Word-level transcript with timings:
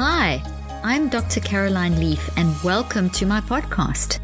Hi, 0.00 0.40
I'm 0.84 1.08
Dr. 1.08 1.40
Caroline 1.40 1.98
Leaf, 1.98 2.30
and 2.36 2.54
welcome 2.62 3.10
to 3.10 3.26
my 3.26 3.40
podcast. 3.40 4.20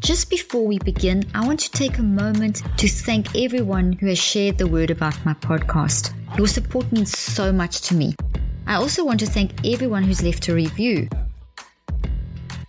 Just 0.00 0.28
before 0.28 0.66
we 0.66 0.78
begin, 0.80 1.24
I 1.32 1.46
want 1.46 1.58
to 1.60 1.70
take 1.70 1.96
a 1.96 2.02
moment 2.02 2.60
to 2.76 2.86
thank 2.86 3.34
everyone 3.34 3.94
who 3.94 4.08
has 4.08 4.18
shared 4.18 4.58
the 4.58 4.66
word 4.66 4.90
about 4.90 5.24
my 5.24 5.32
podcast. 5.32 6.12
Your 6.36 6.48
support 6.48 6.92
means 6.92 7.16
so 7.16 7.50
much 7.50 7.80
to 7.88 7.94
me. 7.94 8.14
I 8.66 8.74
also 8.74 9.02
want 9.02 9.20
to 9.20 9.26
thank 9.26 9.66
everyone 9.66 10.02
who's 10.02 10.22
left 10.22 10.48
a 10.48 10.54
review. 10.54 11.08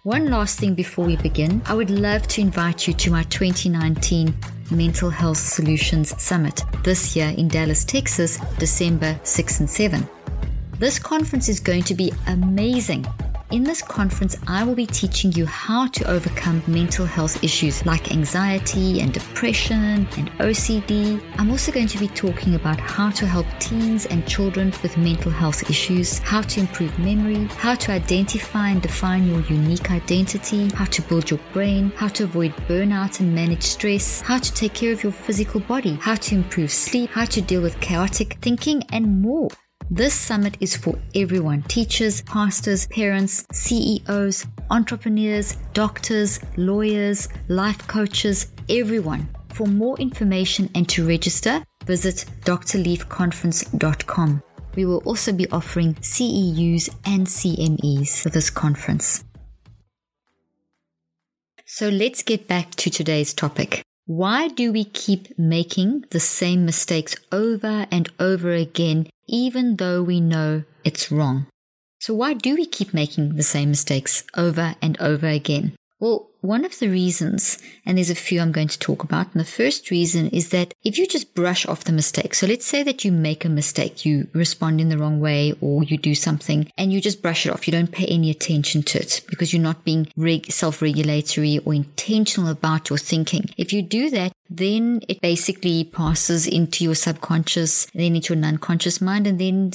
One 0.04 0.30
last 0.30 0.58
thing 0.58 0.74
before 0.74 1.04
we 1.04 1.18
begin, 1.18 1.62
I 1.66 1.74
would 1.74 1.90
love 1.90 2.30
to 2.30 2.40
invite 2.40 2.88
you 2.88 2.94
to 2.94 3.12
my 3.12 3.24
2019 3.24 4.34
Mental 4.72 5.10
Health 5.10 5.38
Solutions 5.38 6.20
Summit 6.22 6.62
this 6.84 7.16
year 7.16 7.34
in 7.38 7.48
Dallas, 7.48 7.86
Texas, 7.86 8.40
December 8.58 9.20
6 9.24 9.60
and 9.62 9.70
7. 9.70 10.08
This 10.80 11.00
conference 11.00 11.50
is 11.50 11.60
going 11.60 11.84
to 11.84 11.96
be 11.96 12.14
amazing. 12.28 13.06
In 13.50 13.64
this 13.64 13.82
conference, 13.82 14.36
I 14.46 14.66
will 14.66 14.76
be 14.76 14.86
teaching 14.86 15.32
you 15.32 15.46
how 15.46 15.88
to 15.88 16.12
overcome 16.12 16.62
mental 16.68 17.06
health 17.06 17.42
issues 17.46 17.86
like 17.86 18.12
anxiety 18.12 19.00
and 19.00 19.14
depression 19.14 20.06
and 20.18 20.30
OCD. 20.40 21.24
I'm 21.38 21.50
also 21.50 21.72
going 21.72 21.88
to 21.88 21.98
be 21.98 22.10
talking 22.10 22.56
about 22.56 22.78
how 22.78 23.10
to 23.12 23.26
help 23.26 23.46
teens 23.60 24.06
and 24.06 24.28
children 24.28 24.74
with 24.84 24.98
mental 24.98 25.32
health 25.32 25.70
issues, 25.70 26.20
how 26.20 26.42
to 26.42 26.60
improve 26.60 27.00
memory, 27.00 27.46
how 27.56 27.76
to 27.76 27.94
identify 27.94 28.68
and 28.68 28.82
define 28.82 29.26
your 29.26 29.40
unique 29.44 29.92
identity, 29.92 30.70
how 30.72 30.86
to 30.86 31.02
build 31.04 31.30
your 31.30 31.40
brain, 31.54 31.94
how 31.96 32.10
to 32.10 32.26
avoid 32.26 32.54
burnout 32.68 33.22
and 33.22 33.34
manage 33.34 33.64
stress, 33.64 34.20
how 34.20 34.40
to 34.40 34.54
take 34.54 34.74
care 34.74 34.92
of 34.92 35.04
your 35.04 35.14
physical 35.14 35.62
body, 35.62 35.98
how 36.02 36.16
to 36.16 36.36
improve 36.36 36.70
sleep, 36.70 37.12
how 37.12 37.24
to 37.24 37.42
deal 37.42 37.62
with 37.62 37.80
chaotic 37.80 38.40
thinking, 38.42 38.84
and 38.92 39.22
more. 39.22 39.48
This 39.90 40.14
summit 40.14 40.58
is 40.60 40.76
for 40.76 41.00
everyone 41.16 41.62
teachers, 41.64 42.22
pastors, 42.22 42.88
parents, 42.88 43.46
CEOs, 43.54 44.46
entrepreneurs, 44.70 45.56
doctors, 45.74 46.42
lawyers, 46.58 47.30
life 47.48 47.88
coaches, 47.88 48.52
everyone. 48.68 49.30
For 49.54 49.66
more 49.66 49.98
information 49.98 50.70
and 50.76 50.90
to 50.90 51.08
register, 51.08 51.64
visit 51.86 52.26
drleafconference.com. 52.42 54.44
We 54.76 54.86
will 54.86 55.02
also 55.06 55.32
be 55.32 55.50
offering 55.52 55.96
CEUs 55.96 56.94
and 57.06 57.26
CMEs 57.26 58.22
for 58.22 58.30
this 58.30 58.50
conference. 58.50 59.24
So 61.66 61.88
let's 61.88 62.24
get 62.24 62.48
back 62.48 62.72
to 62.76 62.90
today's 62.90 63.34
topic. 63.34 63.87
Why 64.08 64.48
do 64.48 64.72
we 64.72 64.86
keep 64.86 65.38
making 65.38 66.06
the 66.12 66.22
same 66.22 66.64
mistakes 66.64 67.18
over 67.30 67.88
and 67.92 68.10
over 68.22 68.54
again, 68.54 69.08
even 69.28 69.76
though 69.76 70.02
we 70.02 70.22
know 70.22 70.64
it's 70.86 71.12
wrong? 71.12 71.48
So 72.00 72.14
why 72.14 72.34
do 72.34 72.56
we 72.56 72.66
keep 72.66 72.94
making 72.94 73.36
the 73.36 73.44
same 73.44 73.72
mistakes 73.72 74.24
over 74.34 74.76
and 74.82 74.98
over 75.02 75.28
again? 75.28 75.76
Well, 76.00 76.30
one 76.48 76.64
of 76.64 76.80
the 76.80 76.88
reasons, 76.88 77.58
and 77.86 77.98
there's 77.98 78.10
a 78.10 78.16
few 78.16 78.40
I'm 78.40 78.54
going 78.54 78.70
to 78.70 78.80
talk 78.80 79.04
about, 79.04 79.28
and 79.34 79.42
the 79.42 79.46
first 79.46 79.92
reason 79.92 80.30
is 80.30 80.50
that 80.50 80.74
if 80.84 80.98
you 80.98 81.06
just 81.06 81.36
brush 81.36 81.66
off 81.66 81.84
the 81.84 81.92
mistake, 81.92 82.34
so 82.34 82.48
let's 82.48 82.66
say 82.66 82.84
that 82.84 83.04
you 83.04 83.12
make 83.12 83.44
a 83.44 83.50
mistake, 83.50 84.06
you 84.06 84.28
respond 84.34 84.80
in 84.80 84.88
the 84.88 84.98
wrong 84.98 85.20
way, 85.20 85.54
or 85.60 85.84
you 85.84 85.98
do 85.98 86.16
something, 86.16 86.72
and 86.78 86.94
you 86.94 87.02
just 87.02 87.22
brush 87.22 87.46
it 87.46 87.52
off, 87.52 87.68
you 87.68 87.74
don't 87.74 87.92
pay 87.92 88.06
any 88.06 88.32
attention 88.32 88.82
to 88.84 89.00
it 89.00 89.22
because 89.28 89.52
you're 89.52 89.62
not 89.62 89.84
being 89.84 90.08
reg- 90.16 90.50
self 90.50 90.82
regulatory 90.82 91.60
or 91.66 91.74
intentional 91.74 92.50
about 92.50 92.90
your 92.90 92.98
thinking. 92.98 93.50
If 93.58 93.74
you 93.74 93.82
do 93.82 94.10
that, 94.12 94.32
then 94.50 95.02
it 95.10 95.20
basically 95.22 95.84
passes 95.84 96.48
into 96.48 96.84
your 96.86 96.96
subconscious, 96.96 97.88
then 97.94 98.16
into 98.16 98.34
your 98.34 98.42
non-conscious 98.42 99.02
mind, 99.02 99.28
and 99.28 99.40
then 99.40 99.72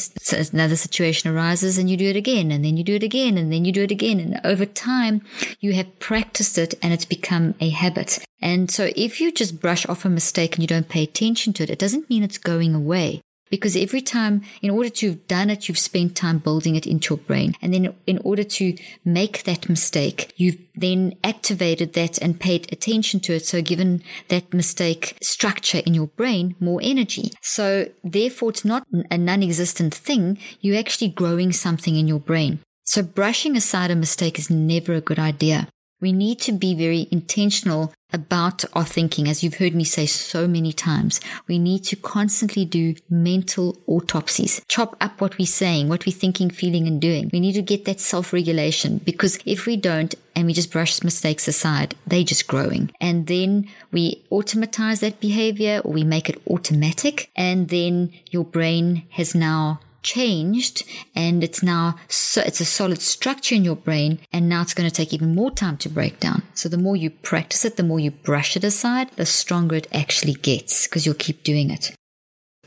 another 0.53 0.77
situation 0.77 1.31
arises 1.31 1.77
and 1.77 1.91
you 1.91 1.99
do 1.99 2.09
it 2.09 2.17
again, 2.17 2.51
and 2.51 2.65
then 2.65 2.79
you 2.79 2.85
do 2.85 2.95
it 2.95 3.03
again, 3.03 3.37
and 3.37 3.53
then 3.53 3.67
you 3.67 3.73
do 3.73 3.83
it 3.83 3.91
again. 3.91 4.19
And 4.19 4.41
over 4.45 4.65
time, 4.65 5.23
you 5.61 5.75
have 5.75 5.99
practiced 5.99 6.57
it 6.57 6.62
and 6.83 6.93
it's 6.93 7.05
become 7.05 7.55
a 7.61 7.71
habit. 7.71 8.19
And 8.41 8.71
so 8.71 8.91
if 8.97 9.21
you 9.21 9.33
just 9.33 9.61
brush 9.61 9.87
off 9.87 10.05
a 10.05 10.09
mistake 10.09 10.55
and 10.55 10.63
you 10.63 10.67
don't 10.67 10.89
pay 10.89 11.05
attention 11.05 11.53
to 11.55 11.63
it, 11.63 11.71
it 11.71 11.79
doesn't 11.79 12.11
mean 12.11 12.23
it's 12.23 12.39
going 12.39 12.75
away. 12.75 13.23
Because 13.51 13.77
every 13.77 14.01
time 14.01 14.41
in 14.63 14.71
order 14.71 14.89
to 14.89 15.09
have 15.11 15.29
done 15.29 15.51
it 15.51 15.69
you've 15.69 15.79
spent 15.79 16.17
time 16.17 16.39
building 16.39 16.75
it 16.75 16.87
into 16.87 17.13
your 17.13 17.19
brain. 17.19 17.55
And 17.61 17.73
then 17.73 17.95
in 18.07 18.19
order 18.25 18.45
to 18.45 18.75
make 19.05 19.45
that 19.45 19.69
mistake 19.69 20.33
you've 20.37 20.57
then 20.75 21.15
activated 21.23 21.93
that 21.93 22.17
and 22.23 22.41
paid 22.41 22.73
attention 22.73 23.21
to 23.21 23.35
it. 23.35 23.45
So 23.45 23.61
given 23.61 24.03
that 24.29 24.55
mistake 24.55 25.19
structure 25.23 25.83
in 25.85 25.93
your 25.93 26.07
brain 26.07 26.57
more 26.61 26.81
energy. 26.83 27.33
So 27.43 27.91
therefore 28.03 28.51
it's 28.51 28.65
not 28.65 28.87
a 29.11 29.19
non-existent 29.19 29.95
thing. 29.95 30.39
You're 30.63 30.79
actually 30.79 31.11
growing 31.11 31.53
something 31.53 31.95
in 31.97 32.09
your 32.09 32.21
brain. 32.21 32.61
So 32.85 33.03
brushing 33.03 33.55
aside 33.55 33.91
a 33.91 33.95
mistake 33.95 34.39
is 34.39 34.49
never 34.49 34.95
a 34.95 35.03
good 35.03 35.19
idea 35.19 35.69
we 36.03 36.13
need 36.13 36.41
to 36.41 36.53
be 36.53 36.75
very 36.75 37.09
intentional 37.11 37.95
about 38.13 38.65
our 38.75 38.85
thinking. 38.85 39.29
As 39.29 39.43
you've 39.43 39.55
heard 39.55 39.75
me 39.75 39.85
say 39.85 40.05
so 40.05 40.47
many 40.47 40.73
times, 40.73 41.21
we 41.47 41.59
need 41.59 41.85
to 41.85 41.97
constantly 41.97 42.65
do 42.65 42.95
mental 43.09 43.79
autopsies, 43.87 44.61
chop 44.69 44.97
up 45.01 45.21
what 45.21 45.39
we're 45.39 45.47
saying, 45.47 45.89
what 45.89 46.05
we're 46.05 46.13
thinking, 46.13 46.51
feeling, 46.51 46.87
and 46.87 47.01
doing. 47.01 47.31
We 47.33 47.41
need 47.41 47.55
to 47.55 47.63
get 47.63 47.85
that 47.87 48.01
self 48.01 48.33
regulation 48.33 48.99
because 48.99 49.39
if 49.47 49.65
we 49.65 49.77
don't, 49.77 50.15
and 50.35 50.47
we 50.47 50.53
just 50.53 50.73
brush 50.73 51.03
mistakes 51.03 51.47
aside, 51.47 51.95
they're 52.07 52.25
just 52.25 52.49
growing. 52.49 52.91
And 53.01 53.27
then 53.27 53.69
we 53.93 54.23
automatize 54.31 55.01
that 55.01 55.21
behavior 55.21 55.81
or 55.85 55.93
we 55.93 56.05
make 56.05 56.29
it 56.29 56.43
automatic. 56.49 57.31
And 57.37 57.69
then 57.69 58.13
your 58.31 58.45
brain 58.45 59.05
has 59.11 59.35
now 59.35 59.81
changed 60.03 60.85
and 61.15 61.43
it's 61.45 61.63
now 61.63 61.97
so 62.09 62.43
it's 62.43 62.61
a 62.61 62.65
solid 62.65 63.01
structure 63.01 63.55
in 63.55 63.65
your 63.65 63.77
brain 63.77 64.19
and 64.33 64.49
now 64.49 64.63
it's 64.63 64.75
going 64.75 64.89
to 64.89 64.95
take 64.95 65.13
even 65.13 65.35
more 65.35 65.51
time 65.51 65.77
to 65.79 65.89
break 65.89 66.21
down. 66.21 66.43
So 66.55 66.69
the 66.69 66.79
more 66.79 66.97
you 66.97 67.11
practice 67.11 67.65
it, 67.65 67.77
the 67.77 67.83
more 67.83 68.01
you 68.01 68.11
brush 68.11 68.57
it 68.57 68.65
aside, 68.65 69.11
the 69.17 69.27
stronger 69.27 69.77
it 69.77 69.89
actually 69.93 70.35
gets 70.35 70.87
because 70.87 71.07
you'll 71.07 71.15
keep 71.15 71.43
doing 71.43 71.71
it. 71.71 71.95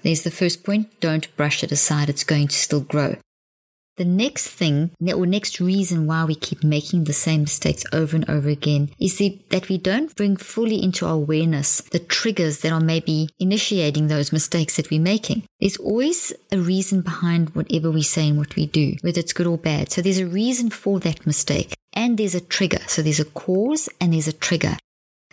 There's 0.01 0.23
the 0.23 0.31
first 0.31 0.63
point. 0.63 0.99
Don't 0.99 1.35
brush 1.35 1.63
it 1.63 1.71
aside. 1.71 2.09
It's 2.09 2.23
going 2.23 2.47
to 2.49 2.55
still 2.55 2.81
grow. 2.81 3.17
The 3.97 4.05
next 4.05 4.47
thing, 4.49 4.91
or 5.01 5.25
next 5.25 5.61
reason 5.61 6.05
why 6.05 6.25
we 6.25 6.35
keep 6.35 6.63
making 6.63 7.05
the 7.05 7.13
same 7.13 7.41
mistakes 7.41 7.85
over 7.93 8.15
and 8.15 8.29
over 8.29 8.49
again 8.49 8.89
is 8.99 9.17
that 9.19 9.69
we 9.69 9.77
don't 9.77 10.13
bring 10.15 10.35
fully 10.35 10.83
into 10.83 11.05
our 11.05 11.13
awareness 11.13 11.79
the 11.91 11.99
triggers 11.99 12.59
that 12.59 12.73
are 12.73 12.81
maybe 12.81 13.29
initiating 13.39 14.07
those 14.07 14.33
mistakes 14.33 14.75
that 14.75 14.89
we're 14.91 14.99
making. 14.99 15.43
There's 15.61 15.77
always 15.77 16.33
a 16.51 16.57
reason 16.57 17.01
behind 17.01 17.55
whatever 17.55 17.89
we 17.89 18.03
say 18.03 18.27
and 18.27 18.37
what 18.37 18.57
we 18.57 18.65
do, 18.65 18.95
whether 19.01 19.21
it's 19.21 19.33
good 19.33 19.47
or 19.47 19.57
bad. 19.57 19.91
So 19.91 20.01
there's 20.01 20.19
a 20.19 20.27
reason 20.27 20.71
for 20.71 20.99
that 20.99 21.25
mistake 21.25 21.73
and 21.93 22.17
there's 22.17 22.35
a 22.35 22.41
trigger. 22.41 22.81
So 22.87 23.01
there's 23.01 23.21
a 23.21 23.25
cause 23.25 23.87
and 24.01 24.11
there's 24.11 24.27
a 24.27 24.33
trigger. 24.33 24.77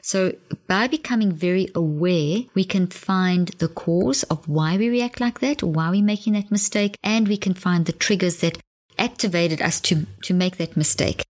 So 0.02 0.34
by 0.66 0.88
becoming 0.88 1.32
very 1.32 1.68
aware, 1.74 2.40
we 2.54 2.64
can 2.64 2.88
find 2.88 3.48
the 3.58 3.68
cause 3.68 4.24
of 4.24 4.48
why 4.48 4.76
we 4.76 4.88
react 4.88 5.20
like 5.20 5.38
that, 5.40 5.62
why 5.62 5.90
we're 5.90 6.02
making 6.02 6.32
that 6.32 6.50
mistake, 6.50 6.96
and 7.04 7.28
we 7.28 7.36
can 7.36 7.54
find 7.54 7.86
the 7.86 7.92
triggers 7.92 8.38
that 8.38 8.58
activated 8.98 9.62
us 9.62 9.80
to, 9.82 10.06
to 10.22 10.34
make 10.34 10.56
that 10.56 10.76
mistake. 10.76 11.24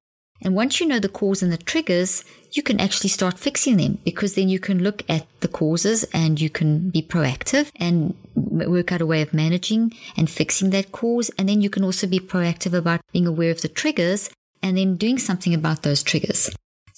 And 0.45 0.57
once 0.57 0.81
you 0.81 0.87
know 0.87 0.99
the 0.99 1.09
cause 1.09 1.43
and 1.43 1.53
the 1.53 1.59
triggers, 1.59 2.25
you 2.53 2.63
can 2.63 2.81
actually 2.81 3.11
start 3.11 3.39
fixing 3.39 3.77
them 3.77 3.99
because 4.05 4.35
then 4.35 4.49
you 4.49 4.59
can 4.59 4.83
look 4.83 5.05
at 5.09 5.27
the 5.41 5.49
causes 5.49 6.05
and 6.13 6.41
you 6.41 6.51
can 6.51 6.91
be 6.91 7.03
proactive 7.03 7.71
and 7.77 8.15
work 8.35 8.91
out 8.91 9.01
a 9.01 9.07
way 9.07 9.23
of 9.23 9.33
managing 9.33 9.93
and 10.17 10.29
fixing 10.29 10.71
that 10.71 10.91
cause. 10.91 11.31
And 11.39 11.49
then 11.49 11.61
you 11.61 11.71
can 11.71 11.85
also 11.85 12.07
be 12.07 12.19
proactive 12.19 12.73
about 12.73 13.03
being 13.13 13.27
aware 13.27 13.53
of 13.53 13.63
the 13.63 13.69
triggers 13.69 14.31
and 14.63 14.77
then 14.77 14.97
doing 14.97 15.19
something 15.19 15.55
about 15.55 15.83
those 15.83 16.03
triggers. 16.03 16.51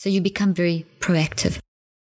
So 0.04 0.10
you 0.10 0.20
become 0.20 0.52
very 0.52 0.84
proactive. 1.00 1.60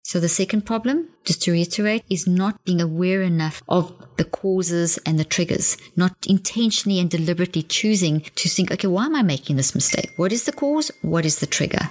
So 0.04 0.20
the 0.20 0.30
second 0.30 0.68
problem, 0.68 1.10
just 1.26 1.42
to 1.42 1.52
reiterate, 1.52 2.04
is 2.08 2.28
not 2.28 2.64
being 2.64 2.80
aware 2.80 3.24
enough 3.24 3.64
of 3.68 3.92
the 4.18 4.26
causes 4.26 5.00
and 5.08 5.18
the 5.18 5.26
triggers, 5.26 5.76
not 5.96 6.14
intentionally 6.28 7.00
and 7.00 7.10
deliberately 7.10 7.64
choosing 7.64 8.20
to 8.36 8.48
think, 8.48 8.72
okay, 8.72 8.86
why 8.86 9.08
am 9.08 9.16
I 9.16 9.24
making 9.24 9.56
this 9.56 9.74
mistake? 9.74 10.12
What 10.18 10.32
is 10.32 10.44
the 10.44 10.52
cause? 10.52 10.92
What 11.02 11.26
is 11.26 11.40
the 11.40 11.48
trigger? 11.48 11.90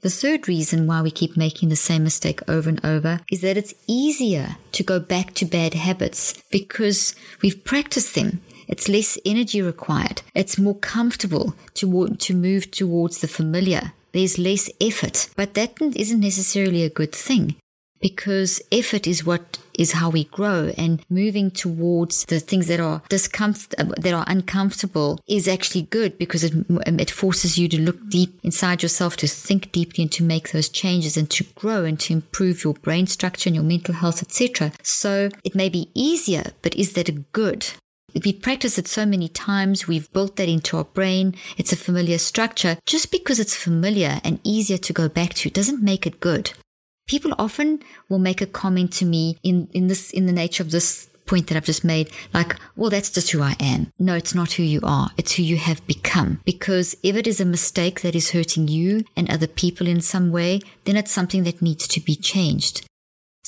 The 0.00 0.08
third 0.08 0.48
reason 0.48 0.86
why 0.86 1.02
we 1.02 1.10
keep 1.10 1.36
making 1.36 1.68
the 1.68 1.76
same 1.76 2.02
mistake 2.02 2.40
over 2.48 2.70
and 2.70 2.82
over 2.82 3.20
is 3.30 3.42
that 3.42 3.58
it's 3.58 3.74
easier 3.86 4.56
to 4.72 4.82
go 4.82 4.98
back 4.98 5.34
to 5.34 5.44
bad 5.44 5.74
habits 5.74 6.42
because 6.50 7.14
we've 7.42 7.66
practiced 7.66 8.14
them. 8.14 8.40
It's 8.66 8.88
less 8.88 9.18
energy 9.26 9.60
required. 9.60 10.22
It's 10.34 10.56
more 10.56 10.76
comfortable 10.76 11.54
to, 11.74 12.16
to 12.16 12.34
move 12.34 12.70
towards 12.70 13.18
the 13.18 13.28
familiar. 13.28 13.92
There's 14.18 14.36
less 14.36 14.68
effort, 14.80 15.28
but 15.36 15.54
that 15.54 15.80
isn't 15.80 16.18
necessarily 16.18 16.82
a 16.82 16.90
good 16.90 17.12
thing 17.12 17.54
because 18.00 18.60
effort 18.72 19.06
is 19.06 19.24
what 19.24 19.58
is 19.78 19.92
how 19.92 20.10
we 20.10 20.24
grow 20.24 20.72
and 20.76 21.04
moving 21.08 21.52
towards 21.52 22.24
the 22.24 22.40
things 22.40 22.66
that 22.66 22.80
are 22.80 23.00
discomfort 23.08 23.74
that 23.78 24.12
are 24.12 24.24
uncomfortable 24.26 25.20
is 25.28 25.46
actually 25.46 25.82
good 25.82 26.18
because 26.18 26.42
it, 26.42 26.52
it 26.68 27.12
forces 27.12 27.58
you 27.58 27.68
to 27.68 27.80
look 27.80 28.08
deep 28.08 28.40
inside 28.42 28.82
yourself 28.82 29.16
to 29.16 29.28
think 29.28 29.70
deeply 29.70 30.02
and 30.02 30.10
to 30.10 30.24
make 30.24 30.50
those 30.50 30.68
changes 30.68 31.16
and 31.16 31.30
to 31.30 31.44
grow 31.54 31.84
and 31.84 32.00
to 32.00 32.12
improve 32.12 32.64
your 32.64 32.74
brain 32.74 33.06
structure 33.06 33.48
and 33.48 33.54
your 33.54 33.64
mental 33.64 33.94
health 33.94 34.20
etc 34.20 34.72
so 34.82 35.28
it 35.44 35.54
may 35.54 35.68
be 35.68 35.90
easier 35.94 36.50
but 36.62 36.74
is 36.74 36.94
that 36.94 37.08
a 37.08 37.12
good 37.12 37.68
if 38.18 38.24
we 38.24 38.32
practice 38.32 38.78
it 38.78 38.88
so 38.88 39.06
many 39.06 39.28
times, 39.28 39.86
we've 39.86 40.12
built 40.12 40.36
that 40.36 40.48
into 40.48 40.76
our 40.76 40.84
brain. 40.84 41.34
It's 41.56 41.72
a 41.72 41.76
familiar 41.76 42.18
structure. 42.18 42.76
Just 42.84 43.10
because 43.10 43.38
it's 43.38 43.56
familiar 43.56 44.20
and 44.24 44.40
easier 44.42 44.78
to 44.78 44.92
go 44.92 45.08
back 45.08 45.34
to 45.34 45.50
doesn't 45.50 45.82
make 45.82 46.06
it 46.06 46.20
good 46.20 46.52
people 47.08 47.34
often 47.38 47.80
will 48.08 48.18
make 48.18 48.40
a 48.40 48.46
comment 48.46 48.92
to 48.92 49.04
me 49.04 49.36
in, 49.42 49.68
in 49.72 49.88
this, 49.88 50.10
in 50.12 50.26
the 50.26 50.32
nature 50.32 50.62
of 50.62 50.70
this 50.70 51.08
point 51.26 51.46
that 51.48 51.56
I've 51.56 51.64
just 51.64 51.84
made, 51.84 52.10
like, 52.32 52.56
well, 52.76 52.90
that's 52.90 53.10
just 53.10 53.30
who 53.30 53.42
I 53.42 53.54
am. 53.60 53.92
No, 53.98 54.14
it's 54.14 54.34
not 54.34 54.52
who 54.52 54.62
you 54.62 54.80
are. 54.82 55.10
It's 55.16 55.32
who 55.32 55.42
you 55.42 55.56
have 55.56 55.86
become. 55.86 56.40
Because 56.44 56.96
if 57.02 57.16
it 57.16 57.26
is 57.26 57.40
a 57.40 57.44
mistake 57.44 58.00
that 58.00 58.14
is 58.14 58.30
hurting 58.30 58.68
you 58.68 59.04
and 59.16 59.28
other 59.30 59.46
people 59.46 59.86
in 59.86 60.00
some 60.00 60.30
way, 60.30 60.60
then 60.84 60.96
it's 60.96 61.12
something 61.12 61.44
that 61.44 61.60
needs 61.60 61.86
to 61.88 62.00
be 62.00 62.16
changed. 62.16 62.86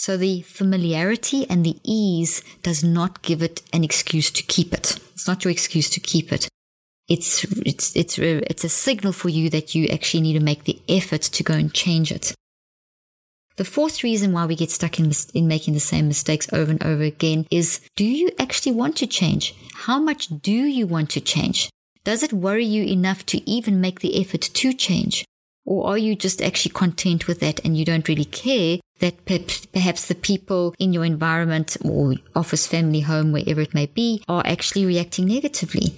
So 0.01 0.17
the 0.17 0.41
familiarity 0.41 1.45
and 1.51 1.63
the 1.63 1.77
ease 1.85 2.43
does 2.63 2.83
not 2.83 3.21
give 3.21 3.43
it 3.43 3.61
an 3.75 3.85
excuse 3.85 4.31
to 4.31 4.43
keep 4.43 4.73
it. 4.73 4.99
It's 5.13 5.29
not 5.29 5.45
your 5.45 5.51
excuse 5.51 5.91
to 5.91 6.01
keep 6.01 6.33
it. 6.33 6.49
It's, 7.07 7.45
it's, 7.67 7.95
it's, 7.95 8.19
it's 8.19 8.65
a 8.65 8.71
signal 8.71 9.13
for 9.13 9.29
you 9.29 9.51
that 9.51 9.75
you 9.75 9.89
actually 9.89 10.23
need 10.23 10.39
to 10.39 10.41
make 10.41 10.65
the 10.65 10.81
effort 10.89 11.21
to 11.21 11.43
go 11.43 11.53
and 11.53 11.75
change 11.75 12.11
it. 12.11 12.35
The 13.57 13.65
fourth 13.67 14.03
reason 14.03 14.33
why 14.33 14.47
we 14.47 14.57
get 14.57 14.71
stuck 14.71 14.99
in, 14.99 15.13
in 15.35 15.47
making 15.47 15.75
the 15.75 15.81
same 15.81 16.09
mistakes 16.09 16.51
over 16.51 16.71
and 16.71 16.83
over 16.83 17.03
again 17.03 17.47
is 17.51 17.83
do 17.95 18.07
you 18.07 18.31
actually 18.39 18.73
want 18.73 18.97
to 18.97 19.07
change? 19.07 19.55
How 19.75 20.01
much 20.01 20.29
do 20.29 20.51
you 20.51 20.87
want 20.87 21.11
to 21.11 21.21
change? 21.21 21.69
Does 22.05 22.23
it 22.23 22.33
worry 22.33 22.65
you 22.65 22.85
enough 22.85 23.27
to 23.27 23.51
even 23.51 23.83
make 23.83 24.01
the 24.01 24.19
effort 24.19 24.41
to 24.41 24.73
change? 24.73 25.27
Or 25.67 25.89
are 25.89 25.99
you 25.99 26.17
just 26.17 26.41
actually 26.41 26.73
content 26.73 27.27
with 27.27 27.41
that 27.41 27.61
and 27.67 27.77
you 27.77 27.85
don't 27.85 28.09
really 28.09 28.25
care 28.25 28.79
that 29.01 29.25
perhaps 29.25 30.07
the 30.07 30.15
people 30.15 30.75
in 30.79 30.93
your 30.93 31.05
environment 31.05 31.77
or 31.85 32.15
office, 32.35 32.67
family, 32.67 33.01
home, 33.01 33.33
wherever 33.33 33.61
it 33.61 33.75
may 33.75 33.87
be, 33.87 34.23
are 34.29 34.47
actually 34.47 34.87
reacting 34.87 35.27
negatively? 35.27 35.97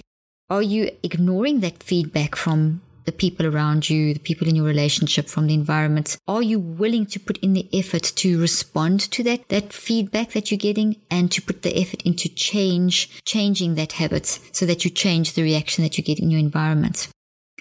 Are 0.49 0.61
you 0.61 0.91
ignoring 1.03 1.61
that 1.61 1.83
feedback 1.83 2.35
from 2.35 2.81
the 3.05 3.11
people 3.11 3.45
around 3.45 3.89
you, 3.89 4.13
the 4.13 4.19
people 4.19 4.47
in 4.47 4.55
your 4.55 4.65
relationship, 4.65 5.27
from 5.27 5.47
the 5.47 5.53
environment? 5.53 6.17
Are 6.27 6.41
you 6.41 6.59
willing 6.59 7.05
to 7.07 7.19
put 7.19 7.37
in 7.39 7.53
the 7.53 7.67
effort 7.73 8.03
to 8.03 8.39
respond 8.39 9.01
to 9.11 9.23
that, 9.23 9.49
that 9.49 9.73
feedback 9.73 10.31
that 10.31 10.51
you're 10.51 10.57
getting 10.57 10.97
and 11.11 11.31
to 11.31 11.41
put 11.41 11.63
the 11.63 11.77
effort 11.77 12.01
into 12.03 12.29
change, 12.29 13.09
changing 13.25 13.75
that 13.75 13.93
habit 13.93 14.39
so 14.51 14.65
that 14.65 14.85
you 14.85 14.91
change 14.91 15.33
the 15.33 15.43
reaction 15.43 15.83
that 15.83 15.97
you 15.97 16.03
get 16.03 16.19
in 16.19 16.31
your 16.31 16.39
environment? 16.39 17.09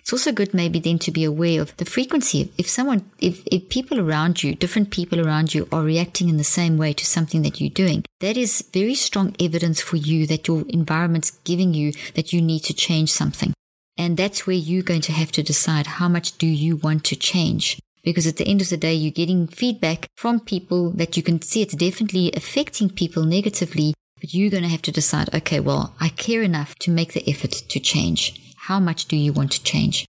It's 0.03 0.13
also 0.13 0.33
good 0.33 0.53
maybe 0.53 0.81
then 0.81 0.99
to 1.01 1.13
be 1.13 1.23
aware 1.23 1.63
of 1.63 1.77
the 1.77 1.85
frequency. 1.85 2.53
If 2.59 2.69
someone, 2.69 3.09
if, 3.21 3.43
if 3.47 3.69
people 3.69 4.01
around 4.01 4.43
you, 4.43 4.55
different 4.55 4.91
people 4.91 5.25
around 5.25 5.55
you 5.55 5.69
are 5.71 5.83
reacting 5.83 6.29
in 6.29 6.39
the 6.39 6.45
same 6.45 6.77
way 6.77 6.93
to 6.93 7.07
something 7.07 7.43
that 7.43 7.61
you're 7.61 7.71
doing, 7.71 8.05
that 8.21 8.37
is 8.37 8.69
very 8.73 8.97
strong 8.97 9.35
evidence 9.41 9.81
for 9.81 9.97
you 9.97 10.27
that 10.27 10.49
your 10.49 10.65
environment's 10.69 11.31
giving 11.45 11.73
you 11.73 11.93
that 12.15 12.33
you 12.33 12.43
need 12.43 12.65
to 12.65 12.75
change 12.75 13.13
something. 13.13 13.55
And 13.97 14.17
that's 14.17 14.47
where 14.47 14.57
you're 14.57 14.83
going 14.83 15.03
to 15.03 15.13
have 15.13 15.31
to 15.33 15.43
decide 15.43 15.87
how 15.87 16.09
much 16.09 16.37
do 16.37 16.47
you 16.49 16.77
want 16.77 17.05
to 17.05 17.17
change? 17.17 17.79
Because 18.03 18.27
at 18.27 18.37
the 18.37 18.49
end 18.49 18.61
of 18.61 18.71
the 18.71 18.77
day, 18.77 18.95
you're 18.95 19.13
getting 19.13 19.47
feedback 19.47 20.09
from 20.17 20.41
people 20.41 20.91
that 20.91 21.17
you 21.17 21.23
can 21.23 21.41
see 21.41 21.63
it's 21.63 21.77
definitely 21.77 22.33
affecting 22.35 22.91
people 22.91 23.25
negatively, 23.25 23.95
but 24.21 24.35
you're 24.35 24.51
going 24.51 24.65
to 24.65 24.69
have 24.69 24.83
to 24.83 24.93
decide, 24.93 25.33
okay, 25.33 25.61
well, 25.61 25.95
I 26.01 26.09
care 26.09 26.43
enough 26.43 26.75
to 26.81 26.91
make 26.91 27.13
the 27.13 27.29
effort 27.31 27.53
to 27.53 27.79
change. 27.79 28.42
How 28.67 28.79
much 28.79 29.07
do 29.07 29.17
you 29.17 29.33
want 29.33 29.51
to 29.53 29.63
change? 29.65 30.07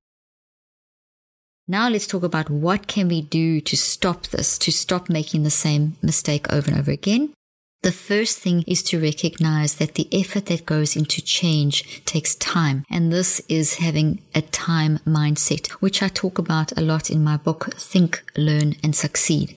Now 1.67 1.89
let's 1.89 2.05
talk 2.05 2.21
about 2.21 2.51
what 2.51 2.85
can 2.85 3.07
we 3.07 3.23
do 3.23 3.59
to 3.61 3.75
stop 3.75 4.27
this, 4.27 4.59
to 4.59 4.71
stop 4.71 5.09
making 5.09 5.41
the 5.41 5.49
same 5.49 5.97
mistake 6.03 6.53
over 6.53 6.69
and 6.69 6.79
over 6.79 6.91
again. 6.91 7.33
The 7.81 7.91
first 7.91 8.37
thing 8.37 8.63
is 8.67 8.83
to 8.83 9.01
recognize 9.01 9.75
that 9.75 9.95
the 9.95 10.07
effort 10.11 10.45
that 10.45 10.67
goes 10.67 10.95
into 10.95 11.19
change 11.19 12.05
takes 12.05 12.35
time. 12.35 12.85
And 12.91 13.11
this 13.11 13.41
is 13.49 13.79
having 13.79 14.21
a 14.35 14.43
time 14.43 14.99
mindset, 14.99 15.67
which 15.81 16.03
I 16.03 16.07
talk 16.09 16.37
about 16.37 16.77
a 16.77 16.81
lot 16.81 17.09
in 17.09 17.23
my 17.23 17.37
book, 17.37 17.73
Think, 17.77 18.23
Learn 18.37 18.75
and 18.83 18.95
Succeed. 18.95 19.55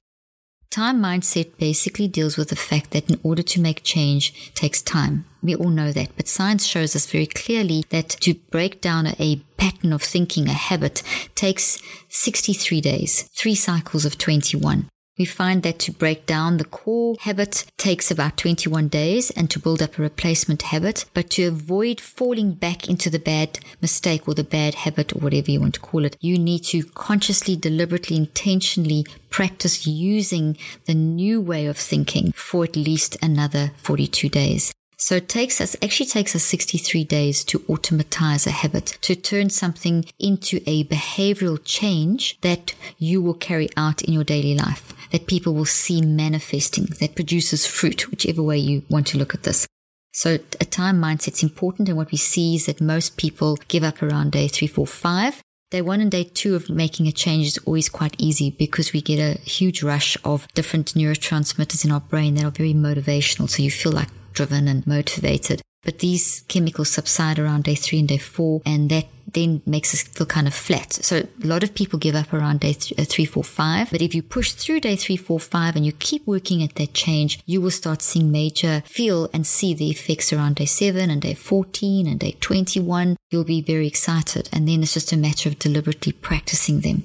Time 0.76 1.00
mindset 1.00 1.56
basically 1.56 2.06
deals 2.06 2.36
with 2.36 2.50
the 2.50 2.54
fact 2.54 2.90
that 2.90 3.08
in 3.08 3.18
order 3.22 3.42
to 3.42 3.62
make 3.62 3.82
change 3.82 4.52
takes 4.52 4.82
time. 4.82 5.24
We 5.42 5.54
all 5.54 5.70
know 5.70 5.90
that, 5.90 6.10
but 6.16 6.28
science 6.28 6.66
shows 6.66 6.94
us 6.94 7.10
very 7.10 7.24
clearly 7.24 7.86
that 7.88 8.10
to 8.20 8.34
break 8.50 8.82
down 8.82 9.06
a 9.06 9.36
pattern 9.56 9.94
of 9.94 10.02
thinking, 10.02 10.48
a 10.48 10.52
habit, 10.52 11.02
takes 11.34 11.80
63 12.10 12.82
days, 12.82 13.22
three 13.34 13.54
cycles 13.54 14.04
of 14.04 14.18
21. 14.18 14.86
We 15.18 15.24
find 15.24 15.62
that 15.62 15.78
to 15.80 15.92
break 15.92 16.26
down 16.26 16.58
the 16.58 16.64
core 16.64 17.16
habit 17.20 17.64
takes 17.78 18.10
about 18.10 18.36
21 18.36 18.88
days 18.88 19.30
and 19.30 19.50
to 19.50 19.58
build 19.58 19.80
up 19.80 19.98
a 19.98 20.02
replacement 20.02 20.60
habit, 20.62 21.06
but 21.14 21.30
to 21.30 21.44
avoid 21.44 22.02
falling 22.02 22.52
back 22.52 22.86
into 22.88 23.08
the 23.08 23.18
bad 23.18 23.58
mistake 23.80 24.28
or 24.28 24.34
the 24.34 24.44
bad 24.44 24.74
habit 24.74 25.14
or 25.14 25.20
whatever 25.20 25.50
you 25.50 25.60
want 25.60 25.74
to 25.74 25.80
call 25.80 26.04
it, 26.04 26.18
you 26.20 26.38
need 26.38 26.64
to 26.64 26.84
consciously, 26.84 27.56
deliberately, 27.56 28.16
intentionally 28.16 29.06
practice 29.30 29.86
using 29.86 30.58
the 30.84 30.94
new 30.94 31.40
way 31.40 31.64
of 31.64 31.78
thinking 31.78 32.32
for 32.32 32.64
at 32.64 32.76
least 32.76 33.16
another 33.22 33.72
42 33.78 34.28
days. 34.28 34.72
So 34.98 35.16
it 35.16 35.28
takes 35.28 35.60
us, 35.60 35.76
actually 35.82 36.06
takes 36.06 36.34
us 36.34 36.42
63 36.44 37.04
days 37.04 37.44
to 37.44 37.62
automatize 37.68 38.46
a 38.46 38.50
habit, 38.50 38.96
to 39.02 39.14
turn 39.14 39.50
something 39.50 40.06
into 40.18 40.60
a 40.66 40.84
behavioral 40.84 41.60
change 41.62 42.40
that 42.40 42.74
you 42.98 43.20
will 43.20 43.34
carry 43.34 43.68
out 43.76 44.00
in 44.02 44.14
your 44.14 44.24
daily 44.24 44.54
life, 44.54 44.94
that 45.12 45.26
people 45.26 45.52
will 45.52 45.66
see 45.66 46.00
manifesting, 46.00 46.86
that 47.00 47.14
produces 47.14 47.66
fruit, 47.66 48.10
whichever 48.10 48.42
way 48.42 48.56
you 48.56 48.84
want 48.88 49.06
to 49.08 49.18
look 49.18 49.34
at 49.34 49.42
this. 49.42 49.66
So 50.12 50.38
a 50.58 50.64
time 50.64 50.98
mindset's 50.98 51.42
important. 51.42 51.90
And 51.90 51.98
what 51.98 52.10
we 52.10 52.16
see 52.16 52.54
is 52.54 52.64
that 52.64 52.80
most 52.80 53.18
people 53.18 53.58
give 53.68 53.84
up 53.84 54.02
around 54.02 54.32
day 54.32 54.48
three, 54.48 54.66
four, 54.66 54.86
five. 54.86 55.42
Day 55.70 55.82
one 55.82 56.00
and 56.00 56.10
day 56.10 56.24
two 56.24 56.54
of 56.54 56.70
making 56.70 57.06
a 57.06 57.12
change 57.12 57.48
is 57.48 57.58
always 57.66 57.90
quite 57.90 58.14
easy 58.16 58.50
because 58.50 58.94
we 58.94 59.02
get 59.02 59.18
a 59.18 59.38
huge 59.40 59.82
rush 59.82 60.16
of 60.24 60.48
different 60.54 60.94
neurotransmitters 60.94 61.84
in 61.84 61.90
our 61.90 62.00
brain 62.00 62.36
that 62.36 62.44
are 62.44 62.50
very 62.50 62.72
motivational. 62.72 63.50
So 63.50 63.62
you 63.62 63.70
feel 63.70 63.92
like 63.92 64.08
driven 64.36 64.68
and 64.68 64.86
motivated. 64.86 65.62
But 65.82 66.00
these 66.00 66.44
chemicals 66.48 66.90
subside 66.90 67.38
around 67.38 67.64
day 67.64 67.76
three 67.76 68.00
and 68.00 68.08
day 68.08 68.18
four, 68.18 68.60
and 68.66 68.90
that 68.90 69.06
then 69.32 69.62
makes 69.66 69.94
us 69.94 70.02
feel 70.02 70.26
kind 70.26 70.48
of 70.48 70.54
flat. 70.54 70.92
So 70.92 71.28
a 71.42 71.46
lot 71.46 71.62
of 71.62 71.74
people 71.74 71.98
give 71.98 72.16
up 72.16 72.32
around 72.32 72.60
day 72.60 72.72
th- 72.72 72.98
uh, 72.98 73.04
three, 73.04 73.24
four, 73.24 73.44
five. 73.44 73.90
But 73.92 74.02
if 74.02 74.14
you 74.14 74.22
push 74.22 74.52
through 74.52 74.80
day 74.80 74.96
three, 74.96 75.16
four, 75.16 75.38
five, 75.38 75.76
and 75.76 75.86
you 75.86 75.92
keep 75.92 76.26
working 76.26 76.62
at 76.62 76.74
that 76.74 76.92
change, 76.92 77.40
you 77.46 77.60
will 77.60 77.70
start 77.70 78.02
seeing 78.02 78.32
major 78.32 78.82
feel 78.86 79.30
and 79.32 79.46
see 79.46 79.74
the 79.74 79.90
effects 79.90 80.32
around 80.32 80.56
day 80.56 80.64
seven 80.64 81.08
and 81.08 81.22
day 81.22 81.34
14 81.34 82.08
and 82.08 82.18
day 82.18 82.36
21. 82.40 83.16
You'll 83.30 83.44
be 83.44 83.62
very 83.62 83.86
excited. 83.86 84.48
And 84.52 84.68
then 84.68 84.82
it's 84.82 84.94
just 84.94 85.12
a 85.12 85.16
matter 85.16 85.48
of 85.48 85.58
deliberately 85.58 86.12
practicing 86.12 86.80
them. 86.80 87.04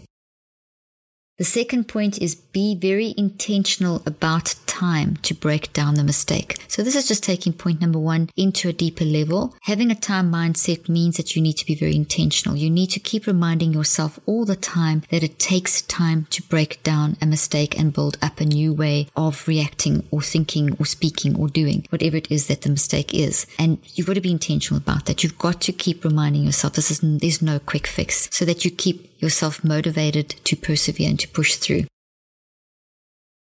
The 1.38 1.45
second 1.45 1.88
point 1.88 2.21
is 2.21 2.35
be 2.35 2.75
very 2.75 3.15
intentional 3.17 4.03
about 4.05 4.55
time 4.67 5.15
to 5.17 5.33
break 5.33 5.71
down 5.73 5.95
the 5.95 6.03
mistake. 6.03 6.57
So 6.67 6.83
this 6.83 6.95
is 6.95 7.07
just 7.07 7.23
taking 7.23 7.53
point 7.53 7.81
number 7.81 8.00
one 8.00 8.29
into 8.35 8.69
a 8.69 8.73
deeper 8.73 9.05
level. 9.05 9.55
Having 9.63 9.91
a 9.91 9.95
time 9.95 10.31
mindset 10.31 10.89
means 10.89 11.17
that 11.17 11.35
you 11.35 11.41
need 11.41 11.57
to 11.57 11.65
be 11.65 11.75
very 11.75 11.95
intentional. 11.95 12.55
You 12.55 12.69
need 12.69 12.88
to 12.91 13.00
keep 13.00 13.27
reminding 13.27 13.73
yourself 13.73 14.19
all 14.25 14.45
the 14.45 14.55
time 14.55 15.03
that 15.09 15.23
it 15.23 15.39
takes 15.39 15.81
time 15.83 16.25
to 16.31 16.41
break 16.43 16.81
down 16.83 17.17
a 17.21 17.25
mistake 17.25 17.79
and 17.79 17.93
build 17.93 18.17
up 18.21 18.39
a 18.39 18.45
new 18.45 18.73
way 18.73 19.07
of 19.15 19.47
reacting 19.47 20.07
or 20.11 20.21
thinking 20.21 20.75
or 20.79 20.85
speaking 20.85 21.35
or 21.38 21.47
doing 21.47 21.85
whatever 21.89 22.17
it 22.17 22.31
is 22.31 22.47
that 22.47 22.61
the 22.61 22.69
mistake 22.69 23.13
is. 23.13 23.45
And 23.59 23.77
you've 23.93 24.07
got 24.07 24.15
to 24.15 24.21
be 24.21 24.31
intentional 24.31 24.81
about 24.81 25.05
that. 25.05 25.23
You've 25.23 25.38
got 25.38 25.61
to 25.61 25.71
keep 25.71 26.03
reminding 26.03 26.43
yourself 26.43 26.73
this 26.73 26.91
is, 26.91 27.00
there's 27.01 27.41
no 27.41 27.59
quick 27.59 27.88
fix 27.88 28.29
so 28.31 28.45
that 28.45 28.65
you 28.65 28.71
keep 28.71 29.10
yourself 29.21 29.63
motivated 29.63 30.29
to 30.43 30.55
persevere 30.55 31.09
and 31.09 31.19
to 31.19 31.27
push 31.27 31.55
through. 31.55 31.85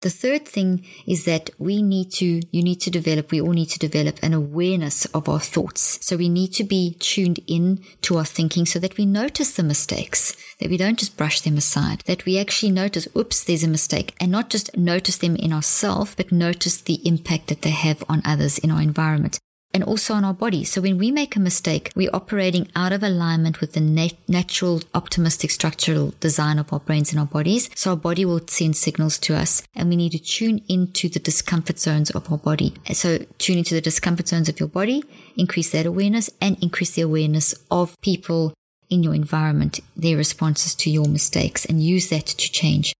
The 0.01 0.09
third 0.09 0.47
thing 0.47 0.83
is 1.05 1.25
that 1.25 1.51
we 1.59 1.83
need 1.83 2.11
to, 2.13 2.41
you 2.49 2.63
need 2.63 2.81
to 2.81 2.89
develop, 2.89 3.29
we 3.29 3.39
all 3.39 3.51
need 3.51 3.69
to 3.69 3.77
develop 3.77 4.17
an 4.23 4.33
awareness 4.33 5.05
of 5.05 5.29
our 5.29 5.39
thoughts. 5.39 6.03
So 6.03 6.17
we 6.17 6.27
need 6.27 6.53
to 6.53 6.63
be 6.63 6.95
tuned 6.99 7.39
in 7.45 7.83
to 8.01 8.17
our 8.17 8.25
thinking 8.25 8.65
so 8.65 8.79
that 8.79 8.97
we 8.97 9.05
notice 9.05 9.53
the 9.53 9.61
mistakes, 9.61 10.35
that 10.59 10.71
we 10.71 10.77
don't 10.77 10.97
just 10.97 11.17
brush 11.17 11.41
them 11.41 11.55
aside, 11.55 12.01
that 12.07 12.25
we 12.25 12.39
actually 12.39 12.71
notice, 12.71 13.07
oops, 13.15 13.43
there's 13.43 13.63
a 13.63 13.67
mistake 13.67 14.15
and 14.19 14.31
not 14.31 14.49
just 14.49 14.75
notice 14.75 15.19
them 15.19 15.35
in 15.35 15.53
ourselves, 15.53 16.15
but 16.15 16.31
notice 16.31 16.81
the 16.81 16.99
impact 17.07 17.47
that 17.49 17.61
they 17.61 17.69
have 17.69 18.03
on 18.09 18.23
others 18.25 18.57
in 18.57 18.71
our 18.71 18.81
environment 18.81 19.39
and 19.73 19.83
also 19.83 20.13
on 20.13 20.25
our 20.25 20.33
body. 20.33 20.63
So 20.63 20.81
when 20.81 20.97
we 20.97 21.11
make 21.11 21.35
a 21.35 21.39
mistake, 21.39 21.91
we're 21.95 22.09
operating 22.13 22.67
out 22.75 22.91
of 22.91 23.03
alignment 23.03 23.61
with 23.61 23.73
the 23.73 23.79
nat- 23.79 24.17
natural 24.27 24.81
optimistic 24.93 25.51
structural 25.51 26.13
design 26.19 26.59
of 26.59 26.71
our 26.73 26.79
brains 26.79 27.11
and 27.11 27.19
our 27.19 27.25
bodies. 27.25 27.69
So 27.75 27.91
our 27.91 27.97
body 27.97 28.25
will 28.25 28.41
send 28.47 28.75
signals 28.75 29.17
to 29.19 29.35
us 29.35 29.63
and 29.75 29.89
we 29.89 29.95
need 29.95 30.11
to 30.11 30.19
tune 30.19 30.61
into 30.67 31.09
the 31.09 31.19
discomfort 31.19 31.79
zones 31.79 32.11
of 32.11 32.31
our 32.31 32.37
body. 32.37 32.73
So 32.93 33.19
tune 33.37 33.57
into 33.57 33.73
the 33.73 33.81
discomfort 33.81 34.27
zones 34.27 34.49
of 34.49 34.59
your 34.59 34.69
body, 34.69 35.03
increase 35.37 35.71
that 35.71 35.85
awareness 35.85 36.29
and 36.41 36.61
increase 36.61 36.91
the 36.91 37.01
awareness 37.01 37.55
of 37.69 37.99
people 38.01 38.53
in 38.89 39.03
your 39.03 39.15
environment, 39.15 39.79
their 39.95 40.17
responses 40.17 40.75
to 40.75 40.91
your 40.91 41.07
mistakes 41.07 41.65
and 41.65 41.81
use 41.81 42.09
that 42.09 42.25
to 42.25 42.51
change. 42.51 42.93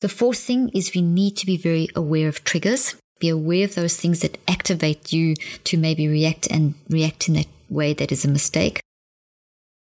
The 0.00 0.08
fourth 0.08 0.38
thing 0.38 0.68
is 0.74 0.94
we 0.94 1.02
need 1.02 1.36
to 1.38 1.46
be 1.46 1.56
very 1.56 1.88
aware 1.96 2.28
of 2.28 2.44
triggers 2.44 2.94
be 3.18 3.28
aware 3.28 3.64
of 3.64 3.74
those 3.74 3.96
things 3.96 4.20
that 4.20 4.38
activate 4.48 5.12
you 5.12 5.34
to 5.64 5.76
maybe 5.76 6.08
react 6.08 6.46
and 6.50 6.74
react 6.88 7.28
in 7.28 7.34
that 7.34 7.48
way 7.68 7.92
that 7.94 8.12
is 8.12 8.24
a 8.24 8.28
mistake. 8.28 8.80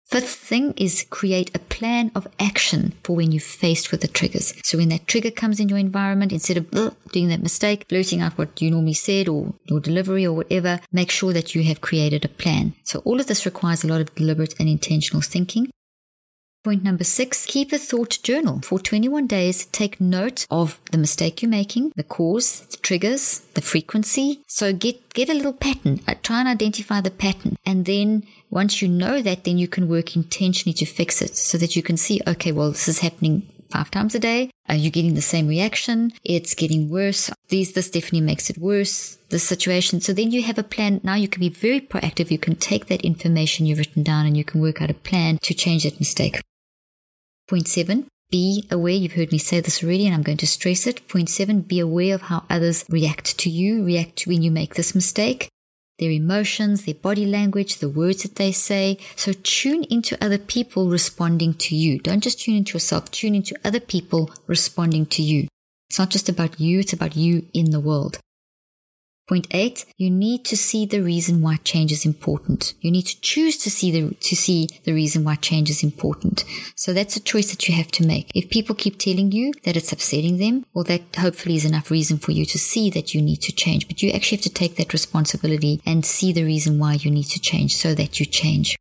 Fifth 0.06 0.36
thing 0.36 0.74
is 0.78 1.08
create 1.10 1.50
a 1.56 1.60
plan 1.60 2.12
of 2.14 2.28
action 2.40 2.94
for 3.04 3.16
when 3.16 3.32
you're 3.32 3.42
faced 3.42 3.90
with 3.90 4.02
the 4.02 4.08
triggers. 4.08 4.54
So 4.64 4.78
when 4.78 4.90
that 4.90 5.08
trigger 5.08 5.32
comes 5.32 5.60
in 5.60 5.70
your 5.70 5.80
environment, 5.80 6.32
instead 6.32 6.58
of 6.58 6.70
doing 7.12 7.30
that 7.30 7.42
mistake, 7.42 7.88
blurting 7.88 8.22
out 8.22 8.38
what 8.38 8.62
you 8.62 8.70
normally 8.70 8.94
said 8.94 9.28
or 9.28 9.56
your 9.64 9.80
delivery 9.80 10.24
or 10.24 10.34
whatever, 10.34 10.80
make 10.92 11.10
sure 11.10 11.34
that 11.34 11.56
you 11.56 11.64
have 11.64 11.82
created 11.82 12.26
a 12.26 12.28
plan. 12.30 12.76
So 12.84 13.00
all 13.00 13.20
of 13.20 13.26
this 13.26 13.46
requires 13.46 13.84
a 13.84 13.88
lot 13.88 14.02
of 14.02 14.14
deliberate 14.14 14.54
and 14.60 14.70
intentional 14.70 15.24
thinking. 15.24 15.72
Point 16.64 16.82
number 16.82 17.04
six, 17.04 17.46
keep 17.46 17.74
a 17.74 17.78
thought 17.78 18.20
journal. 18.24 18.62
For 18.64 18.80
21 18.80 19.28
days, 19.28 19.66
take 19.66 20.00
note 20.00 20.48
of 20.50 20.80
the 20.92 20.98
mistake 20.98 21.42
you're 21.42 21.52
making, 21.52 21.92
the 21.98 22.04
cause, 22.04 22.62
the 22.62 22.78
triggers, 22.78 23.40
the 23.54 23.62
frequency. 23.62 24.42
So 24.48 24.72
get, 24.72 25.14
get 25.14 25.28
a 25.28 25.34
little 25.34 25.52
pattern. 25.52 26.00
Uh, 26.08 26.16
try 26.24 26.40
and 26.40 26.48
identify 26.48 27.02
the 27.02 27.12
pattern. 27.12 27.58
And 27.66 27.84
then 27.84 28.24
once 28.50 28.82
you 28.82 28.88
know 28.88 29.22
that, 29.22 29.44
then 29.44 29.58
you 29.58 29.68
can 29.68 29.90
work 29.90 30.16
intentionally 30.16 30.74
to 30.76 30.86
fix 30.86 31.22
it 31.22 31.36
so 31.36 31.58
that 31.58 31.76
you 31.76 31.84
can 31.84 31.98
see, 31.98 32.22
okay, 32.26 32.54
well, 32.54 32.72
this 32.72 32.88
is 32.88 33.00
happening 33.00 33.46
five 33.70 33.92
times 33.92 34.16
a 34.16 34.20
day. 34.20 34.50
Are 34.70 34.76
you 34.76 34.90
getting 34.90 35.16
the 35.16 35.22
same 35.22 35.50
reaction? 35.50 36.14
It's 36.24 36.56
getting 36.56 36.90
worse. 36.90 37.30
These, 37.50 37.74
this 37.74 37.90
definitely 37.90 38.22
makes 38.22 38.50
it 38.50 38.58
worse, 38.58 39.18
the 39.28 39.40
situation. 39.40 40.00
So 40.00 40.14
then 40.14 40.32
you 40.32 40.44
have 40.44 40.58
a 40.58 40.64
plan. 40.64 41.02
Now 41.04 41.16
you 41.16 41.28
can 41.28 41.42
be 41.42 41.50
very 41.50 41.82
proactive. 41.82 42.32
You 42.32 42.40
can 42.40 42.56
take 42.56 42.86
that 42.86 43.02
information 43.02 43.66
you've 43.66 43.80
written 43.80 44.04
down 44.04 44.26
and 44.26 44.38
you 44.38 44.46
can 44.46 44.62
work 44.62 44.82
out 44.82 44.90
a 44.90 44.94
plan 44.94 45.40
to 45.42 45.54
change 45.54 45.84
that 45.84 46.00
mistake. 46.00 46.40
Point 47.50 47.68
seven, 47.68 48.08
be 48.32 48.66
aware. 48.72 48.94
You've 48.94 49.14
heard 49.14 49.32
me 49.32 49.38
say 49.38 49.60
this 49.60 49.84
already, 49.84 50.06
and 50.06 50.16
I'm 50.16 50.24
going 50.24 50.38
to 50.38 50.48
stress 50.48 50.88
it. 50.88 51.08
Point 51.08 51.30
seven, 51.30 51.62
be 51.62 51.80
aware 51.80 52.16
of 52.16 52.24
how 52.24 52.46
others 52.50 52.86
react 52.90 53.38
to 53.40 53.50
you, 53.50 53.84
react 53.84 54.26
when 54.26 54.42
you 54.42 54.50
make 54.50 54.76
this 54.76 54.96
mistake, 54.96 55.50
their 56.00 56.10
emotions, 56.10 56.86
their 56.86 56.96
body 56.96 57.26
language, 57.26 57.78
the 57.78 57.90
words 57.90 58.24
that 58.24 58.38
they 58.38 58.52
say. 58.52 58.98
So 59.16 59.34
tune 59.34 59.84
into 59.90 60.18
other 60.24 60.38
people 60.38 60.90
responding 60.90 61.54
to 61.56 61.76
you. 61.76 62.00
Don't 62.00 62.24
just 62.24 62.40
tune 62.40 62.56
into 62.56 62.74
yourself, 62.74 63.12
tune 63.12 63.36
into 63.36 63.56
other 63.64 63.82
people 63.82 64.32
responding 64.48 65.06
to 65.08 65.22
you. 65.22 65.48
It's 65.90 66.00
not 66.00 66.10
just 66.10 66.30
about 66.30 66.60
you, 66.60 66.80
it's 66.80 66.94
about 66.94 67.16
you 67.16 67.46
in 67.54 67.72
the 67.72 67.80
world. 67.80 68.20
Point 69.30 69.48
eight, 69.52 69.86
you 69.98 70.10
need 70.10 70.44
to 70.46 70.58
see 70.58 70.86
the 70.86 71.02
reason 71.02 71.42
why 71.42 71.56
change 71.64 71.94
is 71.94 72.06
important. 72.06 72.74
You 72.82 72.92
need 72.92 73.04
to 73.04 73.22
choose 73.22 73.58
to 73.60 73.72
see 73.72 73.90
the, 73.90 74.14
to 74.16 74.36
see 74.36 74.68
the 74.84 74.92
reason 74.92 75.24
why 75.24 75.36
change 75.36 75.70
is 75.70 75.82
important. 75.82 76.44
So 76.76 76.92
that's 76.92 77.16
a 77.16 77.22
choice 77.22 77.50
that 77.52 77.70
you 77.70 77.74
have 77.74 77.90
to 77.92 78.06
make. 78.06 78.32
If 78.36 78.50
people 78.50 78.76
keep 78.76 79.00
telling 79.00 79.32
you 79.32 79.54
that 79.64 79.78
it's 79.78 79.94
upsetting 79.94 80.40
them, 80.40 80.66
well, 80.74 80.84
that 80.86 81.16
hopefully 81.16 81.56
is 81.56 81.64
enough 81.64 81.90
reason 81.90 82.18
for 82.18 82.34
you 82.34 82.46
to 82.46 82.60
see 82.60 82.90
that 82.90 83.14
you 83.14 83.22
need 83.22 83.42
to 83.44 83.54
change. 83.54 83.88
But 83.88 84.02
you 84.02 84.12
actually 84.12 84.40
have 84.40 84.44
to 84.44 84.54
take 84.54 84.76
that 84.76 84.92
responsibility 84.92 85.82
and 85.86 86.06
see 86.06 86.34
the 86.34 86.44
reason 86.44 86.78
why 86.78 86.96
you 86.96 87.10
need 87.10 87.28
to 87.28 87.40
change 87.40 87.78
so 87.78 87.96
that 87.96 88.20
you 88.20 88.26
change. 88.26 88.76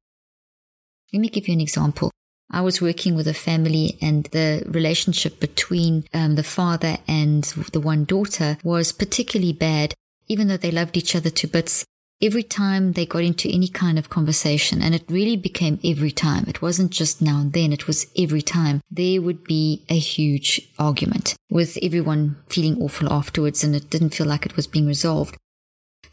Let 1.13 1.21
me 1.21 1.29
give 1.29 1.47
you 1.47 1.55
an 1.55 1.61
example. 1.61 2.11
I 2.51 2.63
was 2.63 2.83
working 2.83 3.15
with 3.15 3.29
a 3.29 3.35
family 3.35 3.97
and 4.03 4.25
the 4.27 4.65
relationship 4.67 5.39
between 5.39 6.05
um, 6.13 6.35
the 6.35 6.43
father 6.43 6.99
and 7.07 7.45
the 7.45 7.81
one 7.81 8.05
daughter 8.05 8.59
was 8.65 8.91
particularly 8.93 9.53
bad 9.53 9.95
even 10.29 10.49
though 10.49 10.57
they 10.57 10.71
loved 10.71 10.97
each 10.97 11.15
other 11.15 11.31
to 11.31 11.47
bits, 11.47 11.85
every 12.23 12.43
time 12.43 12.93
they 12.93 13.05
got 13.05 13.25
into 13.25 13.51
any 13.51 13.69
kind 13.69 13.99
of 13.99 14.09
conversation, 14.09 14.81
and 14.81 14.95
it 14.95 15.05
really 15.09 15.37
became 15.37 15.81
every 15.85 16.13
time, 16.13 16.45
it 16.47 16.63
wasn't 16.63 16.91
just 16.91 17.21
now 17.21 17.41
and 17.41 17.53
then, 17.53 17.73
it 17.73 17.87
was 17.87 18.07
every 18.17 18.43
time, 18.43 18.81
there 18.91 19.21
would 19.21 19.43
be 19.45 19.83
a 19.89 19.99
huge 19.99 20.61
argument 20.79 21.35
with 21.51 21.77
everyone 21.83 22.37
feeling 22.49 22.81
awful 22.81 23.13
afterwards, 23.13 23.65
and 23.65 23.75
it 23.75 23.91
didn't 23.91 24.15
feel 24.15 24.27
like 24.27 24.47
it 24.47 24.57
was 24.57 24.67
being 24.67 24.87
resolved. 24.87 25.37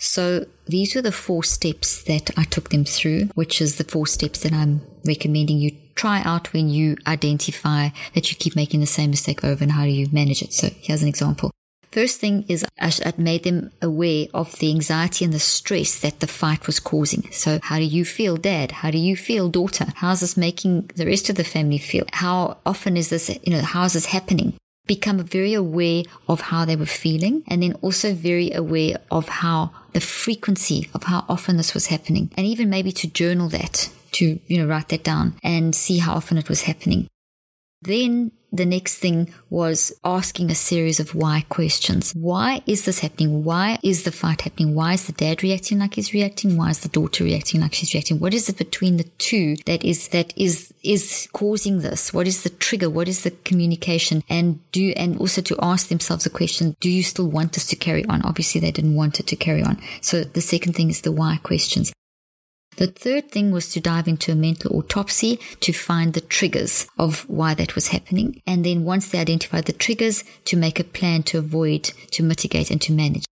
So 0.01 0.46
these 0.66 0.96
were 0.96 1.01
the 1.01 1.12
four 1.12 1.44
steps 1.44 2.04
that 2.04 2.32
I 2.38 2.46
took 2.46 2.70
them 2.70 2.86
through, 2.86 3.25
which 3.36 3.62
is 3.62 3.78
the 3.78 3.84
four 3.84 4.08
steps 4.08 4.39
that 4.39 4.54
I'm 4.54 4.82
recommending 5.06 5.58
you 5.58 5.72
try 5.96 6.22
out 6.24 6.54
when 6.54 6.70
you 6.70 6.96
identify 7.06 7.89
that 8.16 8.32
you 8.32 8.38
keep 8.38 8.56
making 8.56 8.80
the 8.80 8.86
same 8.86 9.10
mistake 9.10 9.44
over 9.44 9.62
and 9.62 9.74
how 9.74 9.84
do 9.84 9.89
you 9.89 10.08
manage 10.13 10.42
it. 10.42 10.54
So 10.54 10.70
here's 10.80 11.01
an 11.01 11.10
example. 11.10 11.51
First 11.91 12.19
thing 12.19 12.46
is 12.48 12.65
I 12.79 13.13
made 13.17 13.43
them 13.43 13.72
aware 13.81 14.27
of 14.34 14.58
the 14.60 14.69
anxiety 14.69 15.25
and 15.25 15.34
the 15.34 15.39
stress 15.39 16.00
that 16.01 16.19
the 16.19 16.27
fight 16.27 16.67
was 16.67 16.79
causing. 16.79 17.31
So 17.31 17.60
how 17.63 17.77
do 17.77 17.84
you 17.84 18.05
feel, 18.05 18.38
dad? 18.38 18.72
How 18.72 18.91
do 18.91 19.00
you 19.00 19.15
feel, 19.15 19.50
daughter? 19.50 19.88
How's 19.96 20.19
this 20.19 20.38
making 20.38 20.91
the 20.96 21.08
rest 21.08 21.29
of 21.29 21.36
the 21.36 21.43
family 21.43 21.79
feel? 21.79 22.05
How 22.13 22.58
often 22.65 22.96
is 22.96 23.10
this, 23.10 23.29
you 23.43 23.51
know, 23.51 23.62
how's 23.62 23.93
this 23.93 24.05
happening? 24.05 24.53
Become 24.86 25.24
very 25.24 25.53
aware 25.53 26.03
of 26.27 26.41
how 26.41 26.65
they 26.65 26.75
were 26.75 26.86
feeling 26.86 27.43
and 27.48 27.63
then 27.63 27.74
also 27.81 28.13
very 28.13 28.51
aware 28.53 28.98
of 29.10 29.27
how 29.27 29.72
the 29.93 30.00
frequency 30.00 30.89
of 30.93 31.03
how 31.03 31.25
often 31.27 31.58
this 31.58 31.74
was 31.74 31.88
happening 31.88 32.31
and 32.38 32.46
even 32.46 32.69
maybe 32.69 32.91
to 32.91 33.08
journal 33.08 33.50
that 33.50 33.89
to, 34.13 34.39
you 34.48 34.58
know, 34.58 34.67
write 34.67 34.89
that 34.89 35.03
down 35.03 35.36
and 35.43 35.75
see 35.75 35.98
how 36.00 36.13
often 36.13 36.38
it 36.38 36.50
was 36.50 36.63
happening. 36.63 37.08
Then 37.81 38.31
the 38.51 38.65
next 38.65 38.98
thing 38.98 39.33
was 39.50 39.93
asking 40.03 40.50
a 40.50 40.55
series 40.55 41.00
of 41.00 41.13
why 41.13 41.45
questions. 41.50 42.13
Why 42.13 42.62
is 42.65 42.86
this 42.86 43.00
happening? 43.00 43.43
Why 43.43 43.77
is 43.83 44.03
the 44.03 44.12
fight 44.12 44.41
happening? 44.41 44.74
Why 44.74 44.93
is 44.93 45.05
the 45.05 45.13
dad 45.13 45.43
reacting 45.43 45.79
like 45.79 45.93
he's 45.93 46.13
reacting? 46.13 46.57
Why 46.57 46.71
is 46.71 46.79
the 46.79 46.89
daughter 46.89 47.24
reacting 47.24 47.62
like 47.62 47.74
she's 47.74 47.93
reacting? 47.93 48.19
What 48.19 48.33
is 48.33 48.50
it 48.50 48.57
between 48.57 48.98
the 48.98 49.03
two 49.03 49.55
that 49.65 49.83
is 49.86 50.09
that 50.09 50.33
is 50.36 50.74
is 50.83 51.29
causing 51.31 51.79
this? 51.79 52.13
What 52.13 52.27
is 52.27 52.43
the 52.43 52.50
trigger? 52.50 52.89
What 52.89 53.07
is 53.07 53.24
the 53.24 53.31
communication? 53.31 54.24
And 54.29 54.59
do 54.71 54.93
and 54.98 55.17
also 55.19 55.41
to 55.41 55.55
ask 55.62 55.89
themselves 55.89 56.24
the 56.24 56.29
question, 56.29 56.75
do 56.79 56.89
you 56.89 57.03
still 57.03 57.29
want 57.29 57.53
this 57.53 57.67
to 57.67 57.75
carry 57.75 58.05
on? 58.05 58.24
Obviously 58.24 58.59
they 58.59 58.71
didn't 58.71 58.95
want 58.95 59.19
it 59.19 59.27
to 59.27 59.36
carry 59.36 59.62
on. 59.62 59.79
So 60.01 60.24
the 60.24 60.41
second 60.41 60.74
thing 60.74 60.89
is 60.89 61.01
the 61.01 61.12
why 61.12 61.38
questions. 61.43 61.93
The 62.79 62.88
third 62.88 63.29
thing 63.29 63.51
was 63.51 63.74
to 63.74 63.81
dive 63.81 64.07
into 64.07 64.31
a 64.31 64.36
mental 64.36 64.74
autopsy 64.77 65.38
to 65.59 65.74
find 65.74 66.13
the 66.13 66.21
triggers 66.21 66.88
of 66.98 67.29
why 67.29 67.53
that 67.55 67.75
was 67.75 67.89
happening. 67.89 68.41
And 68.48 68.63
then 68.63 68.86
once 68.86 69.09
they 69.09 69.19
identified 69.19 69.65
the 69.65 69.74
triggers, 69.74 70.24
to 70.45 70.55
make 70.55 70.79
a 70.79 70.86
plan 70.86 71.24
to 71.24 71.39
avoid, 71.39 71.91
to 72.12 72.24
mitigate, 72.24 72.71
and 72.71 72.81
to 72.83 72.93
manage. 72.93 73.25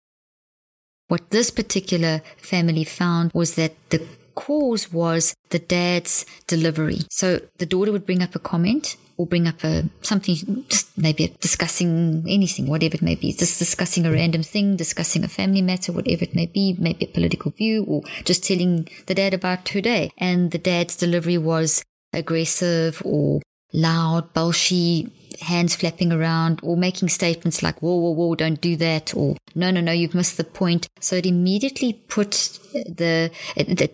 What 1.08 1.28
this 1.28 1.50
particular 1.50 2.22
family 2.38 2.84
found 2.84 3.32
was 3.34 3.56
that 3.56 3.74
the 3.90 4.06
cause 4.34 4.90
was 4.90 5.34
the 5.50 5.58
dad's 5.58 6.24
delivery. 6.46 7.00
So 7.10 7.42
the 7.58 7.66
daughter 7.66 7.92
would 7.92 8.06
bring 8.06 8.22
up 8.22 8.34
a 8.34 8.38
comment 8.38 8.96
or 9.16 9.26
bring 9.26 9.46
up 9.46 9.62
a 9.64 9.84
something, 10.02 10.64
just 10.68 10.96
maybe 10.96 11.34
discussing 11.40 12.24
anything, 12.28 12.66
whatever 12.66 12.96
it 12.96 13.02
may 13.02 13.14
be, 13.14 13.32
just 13.32 13.58
discussing 13.58 14.06
a 14.06 14.12
random 14.12 14.42
thing, 14.42 14.76
discussing 14.76 15.24
a 15.24 15.28
family 15.28 15.62
matter, 15.62 15.92
whatever 15.92 16.24
it 16.24 16.34
may 16.34 16.46
be, 16.46 16.76
maybe 16.78 17.04
a 17.06 17.08
political 17.08 17.50
view, 17.50 17.84
or 17.84 18.02
just 18.24 18.44
telling 18.44 18.88
the 19.06 19.14
dad 19.14 19.34
about 19.34 19.68
her 19.68 19.80
day. 19.80 20.10
And 20.18 20.50
the 20.50 20.58
dad's 20.58 20.96
delivery 20.96 21.38
was 21.38 21.82
aggressive 22.12 23.02
or 23.04 23.40
loud, 23.72 24.32
bulshy, 24.34 25.10
hands 25.40 25.74
flapping 25.74 26.12
around 26.12 26.60
or 26.62 26.76
making 26.76 27.08
statements 27.08 27.62
like, 27.62 27.80
whoa, 27.82 27.96
whoa, 27.96 28.10
whoa, 28.10 28.34
don't 28.34 28.60
do 28.60 28.76
that. 28.76 29.14
Or 29.14 29.36
no, 29.54 29.70
no, 29.70 29.80
no, 29.80 29.92
you've 29.92 30.14
missed 30.14 30.36
the 30.36 30.44
point. 30.44 30.88
So 31.00 31.16
it 31.16 31.26
immediately 31.26 31.92
put 32.08 32.58
the, 32.72 33.30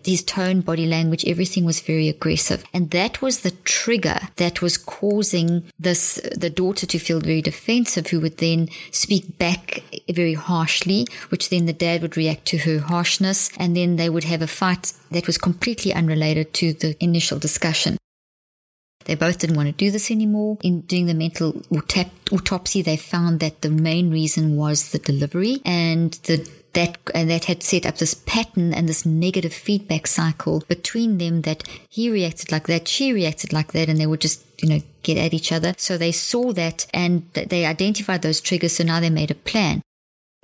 his 0.04 0.22
tone, 0.22 0.60
body 0.60 0.86
language, 0.86 1.24
everything 1.26 1.64
was 1.64 1.80
very 1.80 2.08
aggressive. 2.08 2.64
And 2.72 2.90
that 2.90 3.20
was 3.20 3.40
the 3.40 3.50
trigger 3.50 4.18
that 4.36 4.62
was 4.62 4.76
causing 4.76 5.64
this, 5.78 6.20
the 6.36 6.50
daughter 6.50 6.86
to 6.86 6.98
feel 6.98 7.20
very 7.20 7.42
defensive, 7.42 8.08
who 8.08 8.20
would 8.20 8.38
then 8.38 8.68
speak 8.90 9.38
back 9.38 9.82
very 10.10 10.34
harshly, 10.34 11.06
which 11.28 11.50
then 11.50 11.66
the 11.66 11.72
dad 11.72 12.02
would 12.02 12.16
react 12.16 12.46
to 12.46 12.58
her 12.58 12.78
harshness. 12.78 13.50
And 13.58 13.76
then 13.76 13.96
they 13.96 14.08
would 14.08 14.24
have 14.24 14.42
a 14.42 14.46
fight 14.46 14.92
that 15.10 15.26
was 15.26 15.38
completely 15.38 15.92
unrelated 15.92 16.54
to 16.54 16.72
the 16.72 16.96
initial 17.02 17.38
discussion. 17.38 17.96
They 19.04 19.14
both 19.14 19.38
didn't 19.38 19.56
want 19.56 19.68
to 19.68 19.72
do 19.72 19.90
this 19.90 20.10
anymore. 20.10 20.58
In 20.62 20.82
doing 20.82 21.06
the 21.06 21.14
mental 21.14 21.62
autopsy, 22.30 22.82
they 22.82 22.96
found 22.96 23.40
that 23.40 23.62
the 23.62 23.70
main 23.70 24.10
reason 24.10 24.56
was 24.56 24.90
the 24.90 24.98
delivery 24.98 25.60
and 25.64 26.12
the 26.24 26.48
that 26.72 26.98
and 27.14 27.28
that 27.28 27.46
had 27.46 27.62
set 27.62 27.86
up 27.86 27.98
this 27.98 28.14
pattern 28.14 28.72
and 28.72 28.88
this 28.88 29.04
negative 29.04 29.52
feedback 29.52 30.06
cycle 30.06 30.62
between 30.68 31.18
them 31.18 31.42
that 31.42 31.64
he 31.88 32.10
reacted 32.10 32.52
like 32.52 32.66
that, 32.66 32.88
she 32.88 33.12
reacted 33.12 33.52
like 33.52 33.72
that, 33.72 33.88
and 33.88 33.98
they 33.98 34.06
would 34.06 34.20
just 34.20 34.44
you 34.62 34.68
know 34.68 34.80
get 35.02 35.18
at 35.18 35.34
each 35.34 35.52
other. 35.52 35.74
So 35.76 35.96
they 35.96 36.12
saw 36.12 36.52
that 36.52 36.86
and 36.92 37.28
they 37.32 37.66
identified 37.66 38.22
those 38.22 38.40
triggers. 38.40 38.76
So 38.76 38.84
now 38.84 39.00
they 39.00 39.10
made 39.10 39.30
a 39.30 39.34
plan. 39.34 39.82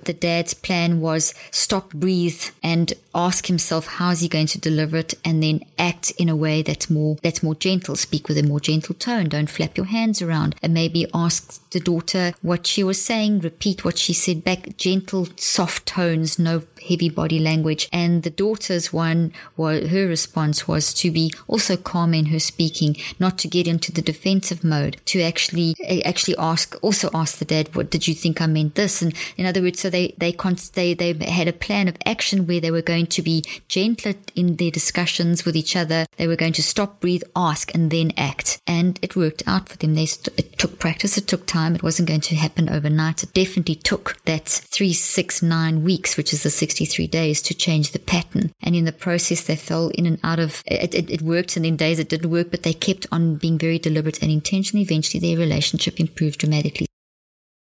The 0.03 0.13
dad's 0.13 0.53
plan 0.53 1.01
was 1.01 1.33
stop, 1.51 1.93
breathe, 1.93 2.43
and 2.61 2.93
ask 3.17 3.47
himself 3.47 3.87
how 3.87 4.11
is 4.11 4.19
he 4.19 4.29
going 4.29 4.47
to 4.47 4.59
deliver 4.59 4.97
it, 4.97 5.15
and 5.25 5.41
then 5.41 5.65
act 5.79 6.11
in 6.11 6.29
a 6.29 6.35
way 6.35 6.61
that's 6.61 6.89
more 6.89 7.17
that's 7.23 7.43
more 7.43 7.55
gentle. 7.55 7.95
Speak 7.95 8.27
with 8.27 8.37
a 8.37 8.43
more 8.43 8.59
gentle 8.59 8.95
tone. 8.95 9.27
Don't 9.29 9.49
flap 9.49 9.75
your 9.75 9.87
hands 9.87 10.21
around, 10.21 10.55
and 10.61 10.73
maybe 10.73 11.07
ask 11.13 11.69
the 11.71 11.79
daughter 11.79 12.33
what 12.41 12.67
she 12.67 12.83
was 12.83 13.01
saying. 13.01 13.39
Repeat 13.39 13.83
what 13.83 13.97
she 13.97 14.13
said 14.13 14.43
back. 14.43 14.77
Gentle, 14.77 15.27
soft 15.35 15.87
tones. 15.87 16.37
No 16.37 16.63
heavy 16.87 17.09
body 17.09 17.39
language. 17.39 17.89
And 17.91 18.23
the 18.23 18.29
daughter's 18.29 18.93
one, 18.93 19.33
was, 19.57 19.89
her 19.89 20.07
response 20.07 20.67
was 20.67 20.93
to 20.95 21.11
be 21.11 21.33
also 21.47 21.75
calm 21.75 22.13
in 22.13 22.27
her 22.27 22.39
speaking, 22.39 22.95
not 23.19 23.37
to 23.39 23.47
get 23.47 23.67
into 23.67 23.91
the 23.91 24.01
defensive 24.01 24.63
mode, 24.63 24.97
to 25.05 25.21
actually 25.21 25.75
actually 26.05 26.37
ask, 26.37 26.75
also 26.81 27.09
ask 27.13 27.39
the 27.39 27.45
dad, 27.45 27.75
what 27.75 27.89
did 27.89 28.07
you 28.07 28.13
think 28.13 28.41
I 28.41 28.45
meant 28.45 28.75
this? 28.75 29.01
And 29.01 29.13
in 29.35 29.45
other 29.45 29.61
words, 29.61 29.81
so 29.81 29.89
they 29.89 30.13
they 30.17 30.31
they 30.31 30.93
they 30.93 31.13
had 31.25 31.47
a 31.47 31.53
plan 31.53 31.87
of 31.87 31.97
action 32.05 32.47
where 32.47 32.61
they 32.61 32.71
were 32.71 32.81
going 33.07 33.11
to 33.15 33.21
be 33.21 33.43
gentler 33.67 34.13
in 34.35 34.57
their 34.57 34.71
discussions 34.71 35.45
with 35.45 35.55
each 35.55 35.75
other. 35.75 36.05
They 36.17 36.27
were 36.27 36.35
going 36.35 36.53
to 36.53 36.63
stop, 36.63 36.99
breathe, 36.99 37.23
ask, 37.35 37.73
and 37.73 37.89
then 37.89 38.11
act. 38.17 38.59
And 38.67 38.99
it 39.01 39.15
worked 39.15 39.43
out 39.47 39.69
for 39.69 39.77
them. 39.77 39.95
They 39.95 40.05
st- 40.05 40.37
it 40.37 40.57
took 40.57 40.77
practice. 40.79 41.17
It 41.17 41.27
took 41.27 41.45
time. 41.45 41.75
It 41.75 41.83
wasn't 41.83 42.09
going 42.09 42.21
to 42.21 42.35
happen 42.35 42.69
overnight. 42.69 43.23
It 43.23 43.33
definitely 43.33 43.75
took 43.75 44.17
that 44.25 44.47
three, 44.47 44.93
six, 44.93 45.41
nine 45.41 45.83
weeks, 45.83 46.17
which 46.17 46.33
is 46.33 46.43
the 46.43 46.49
63 46.49 47.07
days 47.07 47.41
to 47.43 47.53
change 47.53 47.91
the 47.91 47.99
pattern. 47.99 48.51
And 48.61 48.75
in 48.75 48.85
the 48.85 48.91
process, 48.91 49.43
they 49.43 49.55
fell 49.55 49.89
in 49.89 50.05
and 50.05 50.19
out 50.23 50.39
of 50.39 50.63
it, 50.65 50.93
it, 50.93 51.09
it 51.09 51.21
worked 51.21 51.55
and 51.55 51.65
in 51.65 51.77
days 51.77 51.99
it 51.99 52.09
didn't 52.09 52.29
work, 52.29 52.51
but 52.51 52.63
they 52.63 52.73
kept 52.73 53.07
on 53.11 53.35
being 53.35 53.57
very 53.57 53.79
deliberate 53.79 54.21
and 54.21 54.31
intentional. 54.31 54.83
Eventually 54.83 55.21
their 55.21 55.39
relationship 55.39 55.99
improved 55.99 56.39
dramatically. 56.39 56.87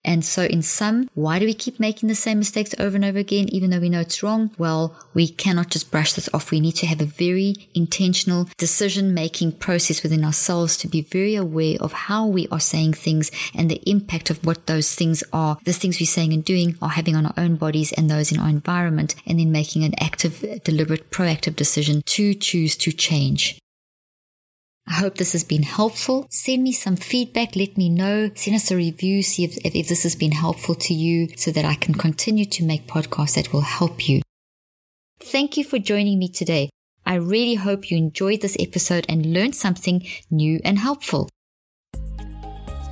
And 0.04 0.24
so 0.24 0.42
in 0.42 0.62
sum, 0.62 1.08
why 1.14 1.38
do 1.38 1.46
we 1.46 1.54
keep 1.54 1.80
making 1.80 2.08
the 2.08 2.14
same 2.14 2.38
mistakes 2.38 2.74
over 2.78 2.96
and 2.96 3.04
over 3.04 3.18
again, 3.18 3.48
even 3.48 3.70
though 3.70 3.80
we 3.80 3.88
know 3.88 4.00
it's 4.00 4.22
wrong? 4.22 4.50
Well, 4.58 4.94
we 5.14 5.28
cannot 5.28 5.70
just 5.70 5.90
brush 5.90 6.12
this 6.12 6.28
off. 6.34 6.50
We 6.50 6.60
need 6.60 6.76
to 6.76 6.86
have 6.86 7.00
a 7.00 7.06
very 7.06 7.54
intentional 7.74 8.48
decision 8.58 9.14
making 9.14 9.52
process 9.52 10.02
within 10.02 10.24
ourselves 10.24 10.76
to 10.78 10.88
be 10.88 11.02
very 11.02 11.34
aware 11.34 11.76
of 11.80 11.92
how 11.92 12.26
we 12.26 12.46
are 12.48 12.60
saying 12.60 12.94
things 12.94 13.30
and 13.54 13.70
the 13.70 13.82
impact 13.88 14.30
of 14.30 14.44
what 14.44 14.66
those 14.66 14.94
things 14.94 15.24
are, 15.32 15.58
the 15.64 15.72
things 15.72 15.98
we're 15.98 16.06
saying 16.06 16.32
and 16.32 16.44
doing 16.44 16.76
are 16.82 16.90
having 16.90 17.16
on 17.16 17.26
our 17.26 17.34
own 17.36 17.56
bodies 17.56 17.92
and 17.92 18.10
those 18.10 18.30
in 18.30 18.38
our 18.38 18.48
environment, 18.48 19.14
and 19.26 19.40
then 19.40 19.50
making 19.50 19.84
an 19.84 19.94
active, 19.98 20.44
deliberate, 20.64 21.10
proactive 21.10 21.56
decision 21.56 22.02
to 22.06 22.34
choose 22.34 22.76
to 22.76 22.92
change. 22.92 23.58
I 24.86 24.94
hope 24.94 25.16
this 25.16 25.32
has 25.32 25.44
been 25.44 25.62
helpful. 25.62 26.26
Send 26.30 26.62
me 26.62 26.72
some 26.72 26.96
feedback. 26.96 27.56
Let 27.56 27.78
me 27.78 27.88
know. 27.88 28.30
Send 28.34 28.56
us 28.56 28.70
a 28.70 28.76
review. 28.76 29.22
See 29.22 29.44
if, 29.44 29.56
if, 29.64 29.74
if, 29.74 29.88
this 29.88 30.02
has 30.02 30.14
been 30.14 30.32
helpful 30.32 30.74
to 30.74 30.94
you 30.94 31.28
so 31.36 31.50
that 31.52 31.64
I 31.64 31.74
can 31.74 31.94
continue 31.94 32.44
to 32.46 32.64
make 32.64 32.86
podcasts 32.86 33.36
that 33.36 33.52
will 33.52 33.62
help 33.62 34.08
you. 34.08 34.20
Thank 35.20 35.56
you 35.56 35.64
for 35.64 35.78
joining 35.78 36.18
me 36.18 36.28
today. 36.28 36.68
I 37.06 37.14
really 37.14 37.54
hope 37.54 37.90
you 37.90 37.96
enjoyed 37.96 38.40
this 38.40 38.56
episode 38.60 39.06
and 39.08 39.32
learned 39.32 39.56
something 39.56 40.06
new 40.30 40.60
and 40.64 40.78
helpful. 40.78 41.28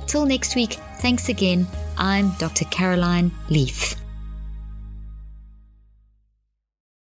Till 0.07 0.25
next 0.25 0.55
week, 0.55 0.73
thanks 0.99 1.29
again. 1.29 1.67
I'm 1.97 2.31
Dr. 2.37 2.65
Caroline 2.65 3.31
Leaf. 3.49 4.02